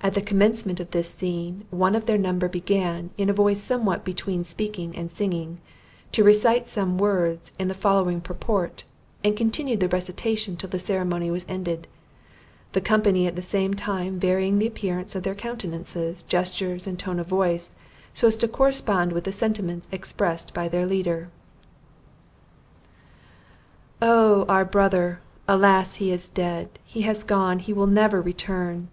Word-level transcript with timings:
At 0.00 0.14
the 0.14 0.20
commencement 0.20 0.80
of 0.80 0.90
this 0.90 1.10
scene, 1.14 1.64
one 1.70 1.94
of 1.94 2.06
their 2.06 2.18
number 2.18 2.48
began, 2.48 3.10
in 3.16 3.30
a 3.30 3.32
voice 3.32 3.62
somewhat 3.62 4.04
between 4.04 4.42
speaking 4.42 4.96
and 4.96 5.12
singing, 5.12 5.58
to 6.10 6.24
recite 6.24 6.68
some 6.68 6.98
words 6.98 7.50
to 7.50 7.64
the 7.66 7.72
following 7.72 8.20
purport, 8.20 8.82
and 9.22 9.36
continued 9.36 9.78
the 9.78 9.86
recitation 9.88 10.56
till 10.56 10.68
the 10.70 10.80
ceremony 10.80 11.30
was 11.30 11.46
ended; 11.48 11.86
the 12.72 12.80
company 12.80 13.28
at 13.28 13.36
the 13.36 13.42
same 13.42 13.74
time 13.74 14.18
varying 14.18 14.58
the 14.58 14.66
appearance 14.66 15.14
of 15.14 15.22
their 15.22 15.36
countenances, 15.36 16.24
gestures 16.24 16.88
and 16.88 16.98
tone 16.98 17.20
of 17.20 17.28
voice, 17.28 17.76
so 18.12 18.26
as 18.26 18.34
to 18.38 18.48
correspond 18.48 19.12
with 19.12 19.22
the 19.22 19.30
sentiments 19.30 19.86
expressed 19.92 20.52
by 20.52 20.66
their 20.66 20.84
leader: 20.84 21.28
"Oh 24.02 24.44
our 24.48 24.64
brother! 24.64 25.22
Alas! 25.46 25.94
He 25.94 26.10
is 26.10 26.28
dead 26.28 26.76
he 26.84 27.02
has 27.02 27.22
gone; 27.22 27.60
he 27.60 27.72
will 27.72 27.86
never 27.86 28.20
return! 28.20 28.88